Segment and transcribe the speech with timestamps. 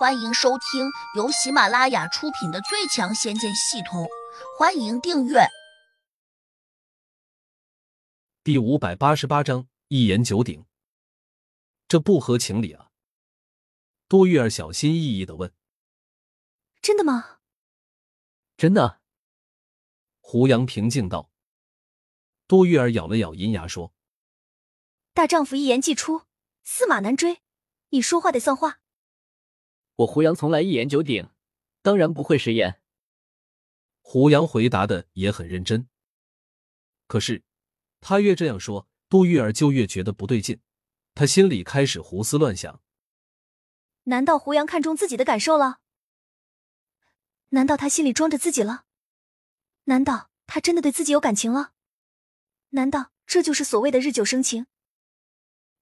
[0.00, 4.04] 欢迎收听由喜马拉雅出品的《最强仙剑系统》，
[4.58, 5.40] 欢迎订阅。
[8.42, 10.64] 第五百八十八章一言九鼎，
[11.86, 12.88] 这不合情理啊！
[14.08, 15.52] 杜玉儿小心翼翼的问
[16.80, 17.40] ：“真的吗
[18.56, 19.02] ？”“真的。”
[20.20, 21.30] 胡杨平静道。
[22.48, 23.92] 杜玉儿咬了咬银牙说
[25.12, 26.22] ：“大丈夫一言既出，
[26.62, 27.42] 驷马难追，
[27.90, 28.78] 你说话得算话。”
[30.00, 31.28] 我胡杨从来一言九鼎，
[31.82, 32.80] 当然不会食言。
[34.00, 35.88] 胡杨回答的也很认真。
[37.06, 37.42] 可是
[38.00, 40.60] 他越这样说，杜玉儿就越觉得不对劲，
[41.14, 42.82] 他心里开始胡思乱想：
[44.04, 45.80] 难道胡杨看中自己的感受了？
[47.50, 48.86] 难道他心里装着自己了？
[49.84, 51.72] 难道他真的对自己有感情了？
[52.70, 54.66] 难道这就是所谓的日久生情？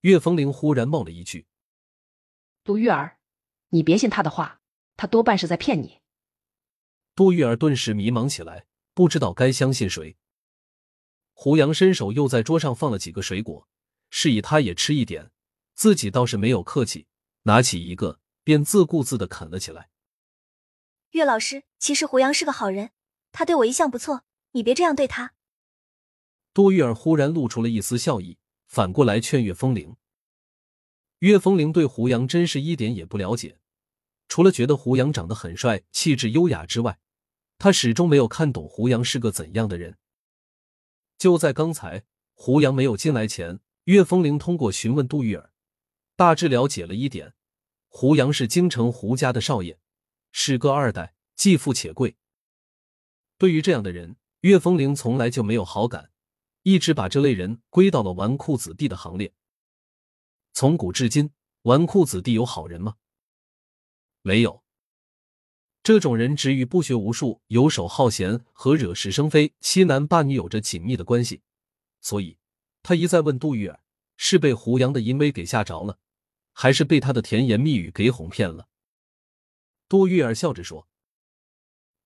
[0.00, 1.46] 岳风铃忽然冒了一句
[2.64, 3.18] ：“杜玉儿。”
[3.70, 4.60] 你别信他的话，
[4.96, 6.00] 他多半是在骗你。
[7.14, 10.16] 杜玉儿顿时迷茫起来，不知道该相信谁。
[11.32, 13.68] 胡杨伸手又在桌上放了几个水果，
[14.10, 15.30] 示意他也吃一点，
[15.74, 17.06] 自己倒是没有客气，
[17.42, 19.88] 拿起一个便自顾自的啃了起来。
[21.10, 22.90] 岳老师，其实胡杨是个好人，
[23.32, 25.32] 他对我一向不错，你别这样对他。
[26.52, 29.96] 杜玉儿忽然露出了一丝笑意，反过来劝岳风铃。
[31.20, 33.58] 岳风铃对胡杨真是一点也不了解。
[34.28, 36.98] 除了觉得胡杨长得很帅、气质优雅之外，
[37.58, 39.98] 他始终没有看懂胡杨是个怎样的人。
[41.18, 45.52] 就在刚才，胡杨没有进来前，岳风铃通过询问杜玉儿，
[46.16, 47.34] 大致了解了一点：
[47.88, 49.78] 胡杨是京城胡家的少爷，
[50.32, 52.16] 是个二代，既富且贵。
[53.36, 56.10] 对于这样的人，岳风铃从来就没有好感，
[56.62, 59.34] 一直把这类人归到了纨绔子弟的行列。
[60.60, 61.30] 从古至今，
[61.62, 62.96] 纨绔子弟有好人吗？
[64.20, 64.62] 没有，
[65.82, 71.40] 这种人只与不学无术、游手好闲和惹是生非、欺男霸女有着紧密的关系。
[72.02, 72.36] 所以，
[72.82, 73.80] 他一再问杜玉儿：
[74.18, 75.98] 是被胡杨的淫威给吓着了，
[76.52, 78.68] 还是被他的甜言蜜语给哄骗了？
[79.88, 80.86] 杜玉儿笑着说：“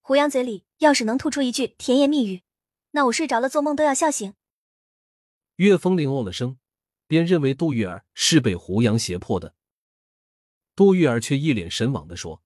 [0.00, 2.44] 胡杨嘴里要是能吐出一句甜言蜜语，
[2.92, 4.32] 那我睡着了做梦都要笑醒。”
[5.56, 6.56] 岳风铃哦了声，
[7.06, 9.54] 便认为杜玉儿是被胡杨胁迫的。
[10.74, 12.42] 杜玉儿却一脸神往的说：“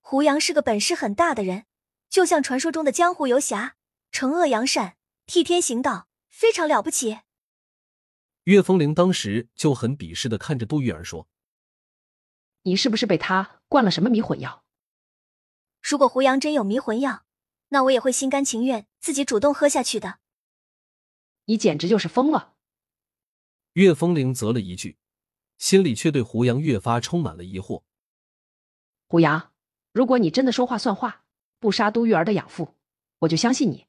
[0.00, 1.66] 胡杨是个本事很大的人，
[2.10, 3.76] 就像传说中的江湖游侠，
[4.12, 7.20] 惩恶扬善，替天行道，非常了不起。”
[8.44, 11.28] 岳风铃当时就很鄙视的看着杜玉儿说
[12.62, 14.64] ：“你是不是被他灌了什么迷魂药？
[15.82, 17.24] 如果胡杨真有迷魂药，
[17.68, 20.18] 那我也会心甘情愿自己主动喝下去的。”
[21.46, 22.54] 你简直就是疯了！”
[23.76, 24.98] 岳风铃啧了一句。
[25.58, 27.82] 心里却对胡杨越发充满了疑惑。
[29.06, 29.54] 胡杨，
[29.92, 31.24] 如果你真的说话算话，
[31.58, 32.74] 不杀都玉儿的养父，
[33.20, 33.86] 我就相信你。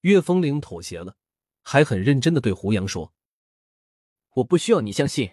[0.00, 1.18] 岳风铃妥协了，
[1.62, 3.12] 还很认真的对胡杨说
[4.36, 5.32] ：“我不需要你相信。”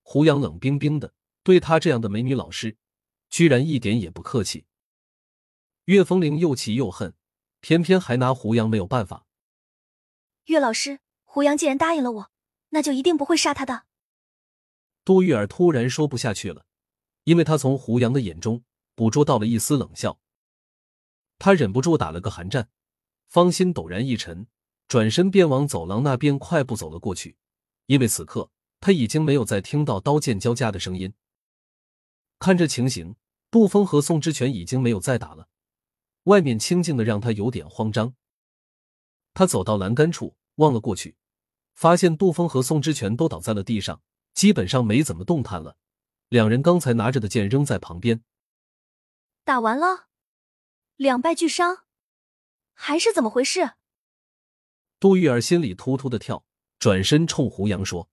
[0.00, 1.12] 胡杨冷冰冰的
[1.42, 2.78] 对他这样的美女老师，
[3.28, 4.64] 居然一点也不客气。
[5.84, 7.14] 岳风铃又气又恨，
[7.60, 9.26] 偏偏还拿胡杨没有办法。
[10.46, 11.00] 岳老师，
[11.34, 12.30] 胡杨既然答应了我。
[12.74, 13.84] 那就一定不会杀他的。
[15.02, 16.66] 杜玉儿突然说不下去了，
[17.24, 18.62] 因为他从胡杨的眼中
[18.94, 20.18] 捕捉到了一丝冷笑。
[21.38, 22.68] 他忍不住打了个寒战，
[23.28, 24.46] 芳心陡然一沉，
[24.88, 27.38] 转身便往走廊那边快步走了过去。
[27.86, 31.14] 因为此刻他已经没有再听到刀剑交加的声音。
[32.38, 33.16] 看这情形，
[33.50, 35.48] 杜峰和宋之权已经没有再打了，
[36.24, 38.14] 外面清静的让他有点慌张。
[39.32, 41.16] 他走到栏杆处，望了过去。
[41.74, 44.02] 发现杜峰和宋之权都倒在了地上，
[44.34, 45.76] 基本上没怎么动弹了。
[46.28, 48.22] 两人刚才拿着的剑扔在旁边，
[49.44, 50.08] 打完了，
[50.96, 51.84] 两败俱伤，
[52.72, 53.72] 还是怎么回事？
[54.98, 56.46] 杜玉儿心里突突的跳，
[56.78, 58.08] 转身冲胡杨说：“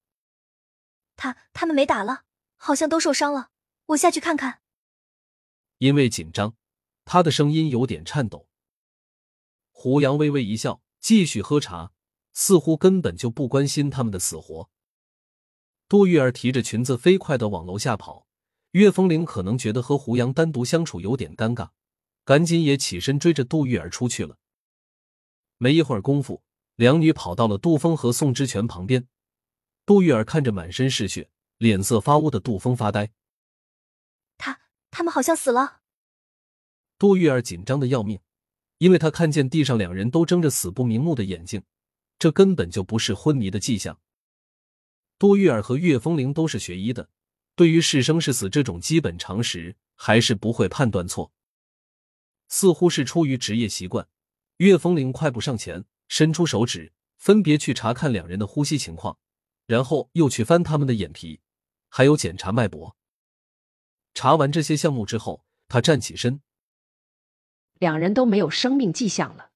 [1.16, 2.24] 他他们没打了，
[2.58, 3.52] 好像都受伤了，
[3.86, 4.62] 我下去看看。”
[5.78, 6.56] 因为紧张，
[7.06, 8.50] 他的声音有点颤抖。
[9.72, 11.94] 胡杨微微一笑，继续喝茶。
[12.40, 14.70] 似乎根本就不关心他们的死活。
[15.90, 18.28] 杜玉儿提着裙子飞快的往楼下跑，
[18.72, 21.72] 岳风铃可能觉得和胡杨单独相处有点尴尬，
[22.24, 24.38] 赶紧也起身追着杜玉儿出去了。
[25.58, 26.42] 没一会儿功夫，
[26.78, 29.06] 两女跑到了杜峰和宋之权旁边。
[29.86, 33.12] 杜玉儿看着满身是血、脸色发乌的杜峰发呆。
[34.38, 35.82] 他他们好像死了。
[36.98, 38.22] 杜玉儿紧张的要命，
[38.78, 41.62] 因为她看见地上两人都睁着死不瞑目的眼睛。
[42.20, 44.00] 这根本就不是昏迷的迹象。
[45.18, 47.10] 多玉儿和岳风铃都是学医的，
[47.56, 51.32] 对于是生是死这种基本常识，还是不会判断错。
[52.50, 54.08] 似乎是出于职业习惯，
[54.58, 59.18] 岳风铃快步上前，伸出手指，分别去查看两人的呼吸情况，
[59.66, 61.42] 然后又去翻他们的眼皮，
[61.90, 62.96] 还有检查脉搏。
[64.14, 66.42] 查完这些项目之后，他站起身，
[67.78, 69.49] 两人都没有生命迹象了。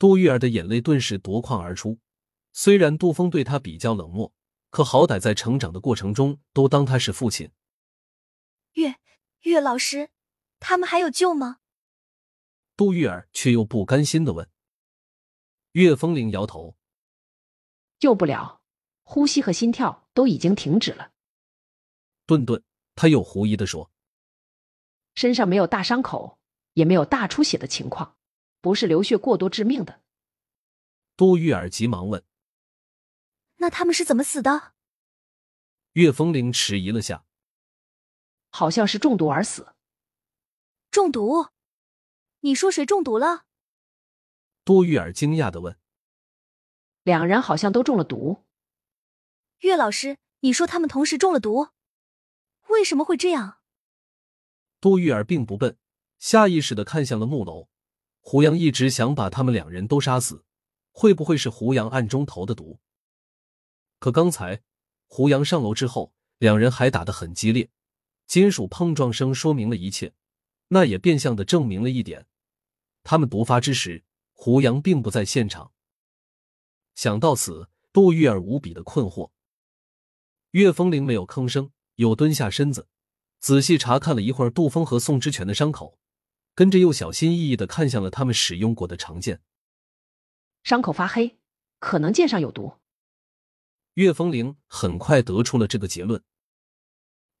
[0.00, 1.98] 杜玉儿的眼泪顿时夺眶而出。
[2.52, 4.32] 虽然杜峰对他比较冷漠，
[4.70, 7.52] 可好歹在成长的过程中都当他是父亲。
[8.72, 8.98] 岳
[9.42, 10.08] 岳老师，
[10.58, 11.58] 他们还有救吗？
[12.78, 14.48] 杜玉儿却又不甘心的问。
[15.72, 16.78] 岳风铃摇头，
[17.98, 18.62] 救不了，
[19.02, 21.12] 呼吸和心跳都已经停止了。
[22.24, 22.64] 顿顿，
[22.94, 23.90] 他又狐疑的说
[25.14, 26.38] ：“身上没有大伤口，
[26.72, 28.16] 也没有大出血的情况，
[28.60, 30.02] 不是流血过多致命的。”
[31.16, 32.24] 杜玉儿急忙问。
[33.56, 34.72] 那他们是怎么死的？
[35.92, 37.24] 岳风铃迟疑了下，
[38.48, 39.74] 好像是中毒而死。
[40.90, 41.48] 中毒？
[42.40, 43.44] 你说谁中毒了？
[44.64, 45.78] 杜玉儿惊讶的问。
[47.02, 48.46] 两人好像都中了毒。
[49.58, 51.68] 岳老师，你说他们同时中了毒，
[52.68, 53.60] 为什么会这样？
[54.80, 55.76] 杜玉儿并不笨，
[56.18, 57.68] 下意识的看向了木楼。
[58.20, 60.44] 胡杨一直想把他们两人都杀死，
[60.92, 62.78] 会不会是胡杨暗中投的毒？
[63.98, 64.62] 可刚才
[65.06, 67.70] 胡杨上楼之后，两人还打得很激烈，
[68.26, 70.12] 金属碰撞声说明了一切，
[70.68, 72.26] 那也变相的证明了一点：
[73.02, 75.72] 他们毒发之时，胡杨并不在现场。
[76.94, 79.30] 想到此，杜玉儿无比的困惑。
[80.52, 82.88] 岳风铃没有吭声，又蹲下身子，
[83.38, 85.98] 仔细查看了一会儿杜峰和宋之权的伤口，
[86.54, 89.40] 跟着又小心翼翼的看向了他们使用过的长剑，
[90.62, 91.38] 伤口发黑，
[91.78, 92.74] 可能剑上有毒。
[93.94, 96.22] 岳风铃很快得出了这个结论。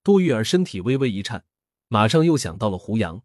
[0.02, 1.44] 杜玉儿身体微微一颤，
[1.88, 3.22] 马上又想到了胡杨。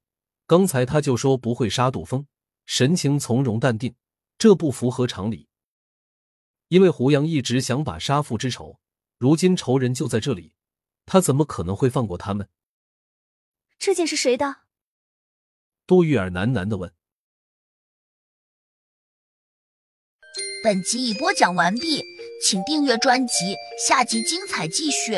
[0.48, 2.28] 刚才他就说不会杀杜峰，
[2.66, 3.96] 神情从容淡定，
[4.38, 5.48] 这不符合常理。
[6.68, 8.80] 因为胡杨一直想把杀父之仇，
[9.18, 10.54] 如今仇人就在这里，
[11.06, 12.50] 他怎么可能会放过他们？
[13.80, 14.65] 这剑是谁的？
[15.88, 16.92] 杜玉儿喃喃的问。
[20.64, 22.04] 本集已播讲完毕。
[22.44, 23.56] 请订阅专辑，
[23.88, 25.14] 下集精彩继续。